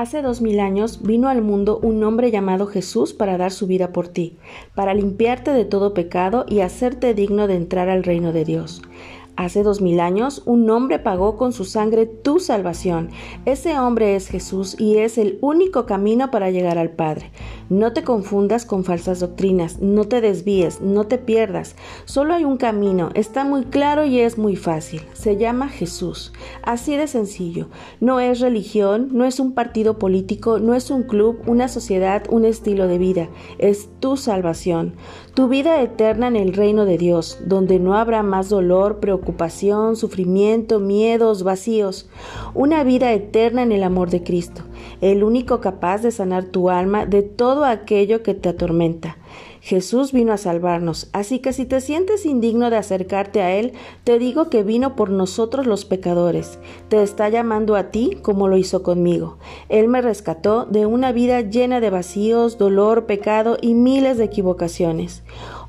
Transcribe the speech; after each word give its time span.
Hace 0.00 0.22
dos 0.22 0.40
mil 0.40 0.60
años 0.60 1.02
vino 1.02 1.28
al 1.28 1.42
mundo 1.42 1.78
un 1.82 2.02
hombre 2.04 2.30
llamado 2.30 2.66
Jesús 2.66 3.12
para 3.12 3.36
dar 3.36 3.52
su 3.52 3.66
vida 3.66 3.92
por 3.92 4.08
ti, 4.08 4.38
para 4.74 4.94
limpiarte 4.94 5.50
de 5.50 5.66
todo 5.66 5.92
pecado 5.92 6.46
y 6.48 6.60
hacerte 6.60 7.12
digno 7.12 7.46
de 7.46 7.56
entrar 7.56 7.90
al 7.90 8.02
reino 8.02 8.32
de 8.32 8.46
Dios. 8.46 8.80
Hace 9.40 9.62
dos 9.62 9.80
mil 9.80 10.00
años 10.00 10.42
un 10.44 10.68
hombre 10.68 10.98
pagó 10.98 11.38
con 11.38 11.54
su 11.54 11.64
sangre 11.64 12.04
tu 12.04 12.40
salvación. 12.40 13.08
Ese 13.46 13.78
hombre 13.78 14.14
es 14.14 14.28
Jesús 14.28 14.78
y 14.78 14.98
es 14.98 15.16
el 15.16 15.38
único 15.40 15.86
camino 15.86 16.30
para 16.30 16.50
llegar 16.50 16.76
al 16.76 16.90
Padre. 16.90 17.30
No 17.70 17.94
te 17.94 18.04
confundas 18.04 18.66
con 18.66 18.84
falsas 18.84 19.20
doctrinas, 19.20 19.80
no 19.80 20.04
te 20.04 20.20
desvíes, 20.20 20.82
no 20.82 21.06
te 21.06 21.16
pierdas. 21.16 21.74
Solo 22.04 22.34
hay 22.34 22.44
un 22.44 22.58
camino, 22.58 23.08
está 23.14 23.44
muy 23.44 23.64
claro 23.64 24.04
y 24.04 24.20
es 24.20 24.36
muy 24.36 24.56
fácil. 24.56 25.00
Se 25.14 25.38
llama 25.38 25.70
Jesús. 25.70 26.34
Así 26.62 26.96
de 26.96 27.06
sencillo. 27.06 27.68
No 27.98 28.20
es 28.20 28.40
religión, 28.40 29.08
no 29.12 29.24
es 29.24 29.40
un 29.40 29.52
partido 29.52 29.98
político, 29.98 30.58
no 30.58 30.74
es 30.74 30.90
un 30.90 31.04
club, 31.04 31.38
una 31.46 31.68
sociedad, 31.68 32.24
un 32.28 32.44
estilo 32.44 32.88
de 32.88 32.98
vida. 32.98 33.30
Es 33.56 33.88
tu 34.00 34.18
salvación, 34.18 34.96
tu 35.32 35.48
vida 35.48 35.80
eterna 35.80 36.28
en 36.28 36.36
el 36.36 36.52
reino 36.52 36.84
de 36.84 36.98
Dios, 36.98 37.38
donde 37.46 37.78
no 37.78 37.94
habrá 37.94 38.22
más 38.22 38.50
dolor, 38.50 39.00
preocupación, 39.00 39.29
sufrimiento, 39.94 40.80
miedos, 40.80 41.42
vacíos. 41.42 42.08
Una 42.54 42.84
vida 42.84 43.12
eterna 43.12 43.62
en 43.62 43.72
el 43.72 43.82
amor 43.82 44.10
de 44.10 44.22
Cristo, 44.22 44.62
el 45.00 45.24
único 45.24 45.60
capaz 45.60 46.02
de 46.02 46.10
sanar 46.10 46.44
tu 46.44 46.70
alma 46.70 47.06
de 47.06 47.22
todo 47.22 47.64
aquello 47.64 48.22
que 48.22 48.34
te 48.34 48.48
atormenta. 48.48 49.16
Jesús 49.62 50.12
vino 50.12 50.32
a 50.32 50.38
salvarnos, 50.38 51.10
así 51.12 51.40
que 51.40 51.52
si 51.52 51.66
te 51.66 51.82
sientes 51.82 52.24
indigno 52.24 52.70
de 52.70 52.76
acercarte 52.76 53.42
a 53.42 53.52
Él, 53.52 53.72
te 54.04 54.18
digo 54.18 54.48
que 54.48 54.62
vino 54.62 54.96
por 54.96 55.10
nosotros 55.10 55.66
los 55.66 55.84
pecadores. 55.84 56.58
Te 56.88 57.02
está 57.02 57.28
llamando 57.28 57.76
a 57.76 57.90
ti 57.90 58.16
como 58.22 58.48
lo 58.48 58.56
hizo 58.56 58.82
conmigo. 58.82 59.36
Él 59.68 59.88
me 59.88 60.00
rescató 60.00 60.64
de 60.64 60.86
una 60.86 61.12
vida 61.12 61.42
llena 61.42 61.80
de 61.80 61.90
vacíos, 61.90 62.56
dolor, 62.56 63.04
pecado 63.04 63.58
y 63.60 63.74
miles 63.74 64.16
de 64.16 64.24
equivocaciones. 64.24 65.22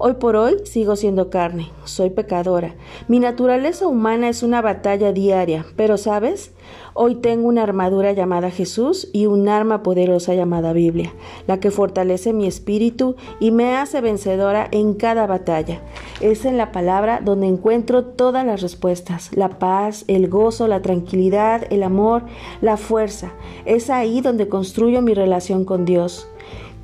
Hoy 0.03 0.13
por 0.15 0.35
hoy 0.35 0.55
sigo 0.63 0.95
siendo 0.95 1.29
carne, 1.29 1.69
soy 1.83 2.09
pecadora. 2.09 2.73
Mi 3.07 3.19
naturaleza 3.19 3.85
humana 3.85 4.29
es 4.29 4.41
una 4.41 4.59
batalla 4.59 5.13
diaria, 5.13 5.63
pero 5.75 5.95
¿sabes? 5.95 6.53
Hoy 6.95 7.13
tengo 7.13 7.47
una 7.47 7.61
armadura 7.61 8.11
llamada 8.11 8.49
Jesús 8.49 9.09
y 9.13 9.27
un 9.27 9.47
arma 9.47 9.83
poderosa 9.83 10.33
llamada 10.33 10.73
Biblia, 10.73 11.13
la 11.45 11.59
que 11.59 11.69
fortalece 11.69 12.33
mi 12.33 12.47
espíritu 12.47 13.15
y 13.39 13.51
me 13.51 13.75
hace 13.75 14.01
vencedora 14.01 14.67
en 14.71 14.95
cada 14.95 15.27
batalla. 15.27 15.83
Es 16.19 16.45
en 16.45 16.57
la 16.57 16.71
palabra 16.71 17.21
donde 17.23 17.45
encuentro 17.45 18.03
todas 18.03 18.43
las 18.43 18.63
respuestas, 18.63 19.29
la 19.35 19.59
paz, 19.59 20.03
el 20.07 20.29
gozo, 20.29 20.67
la 20.67 20.81
tranquilidad, 20.81 21.67
el 21.69 21.83
amor, 21.83 22.23
la 22.59 22.77
fuerza. 22.77 23.33
Es 23.65 23.91
ahí 23.91 24.21
donde 24.21 24.49
construyo 24.49 25.03
mi 25.03 25.13
relación 25.13 25.63
con 25.63 25.85
Dios. 25.85 26.27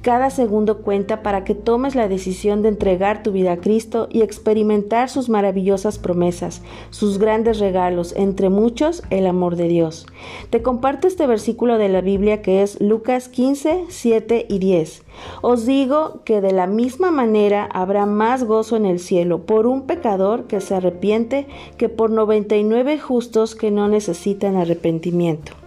Cada 0.07 0.29
segundo 0.29 0.83
cuenta 0.83 1.21
para 1.21 1.43
que 1.43 1.53
tomes 1.53 1.93
la 1.93 2.07
decisión 2.07 2.61
de 2.61 2.69
entregar 2.69 3.23
tu 3.23 3.33
vida 3.33 3.51
a 3.51 3.57
Cristo 3.57 4.07
y 4.09 4.21
experimentar 4.21 5.09
sus 5.09 5.27
maravillosas 5.27 5.99
promesas, 5.99 6.61
sus 6.91 7.17
grandes 7.17 7.59
regalos, 7.59 8.13
entre 8.15 8.47
muchos 8.47 9.03
el 9.09 9.27
amor 9.27 9.57
de 9.57 9.67
Dios. 9.67 10.07
Te 10.49 10.61
comparto 10.61 11.09
este 11.09 11.27
versículo 11.27 11.77
de 11.77 11.89
la 11.89 11.99
Biblia 11.99 12.41
que 12.41 12.61
es 12.61 12.79
Lucas 12.79 13.27
15, 13.27 13.87
7 13.89 14.45
y 14.47 14.59
10. 14.59 15.03
Os 15.41 15.65
digo 15.65 16.21
que 16.23 16.39
de 16.39 16.53
la 16.53 16.67
misma 16.67 17.11
manera 17.11 17.65
habrá 17.65 18.05
más 18.05 18.45
gozo 18.45 18.77
en 18.77 18.85
el 18.85 18.99
cielo 18.99 19.45
por 19.45 19.67
un 19.67 19.87
pecador 19.87 20.45
que 20.45 20.61
se 20.61 20.73
arrepiente 20.73 21.47
que 21.77 21.89
por 21.89 22.11
99 22.11 22.97
justos 22.97 23.55
que 23.55 23.71
no 23.71 23.89
necesitan 23.89 24.55
arrepentimiento. 24.55 25.66